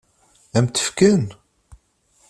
Ad 0.57 0.61
m-t-fken? 0.63 1.25